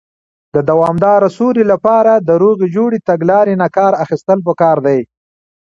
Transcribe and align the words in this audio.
د 0.55 0.57
دوامدارې 0.69 1.29
سولې 1.37 1.63
لپاره، 1.71 2.13
د 2.27 2.29
روغې 2.41 2.67
جوړې 2.75 2.99
تګلارې 3.09 3.53
نۀ 3.61 3.67
کار 3.77 3.93
اخيستل 4.03 4.39
پکار 4.47 4.77
دی. 4.85 4.99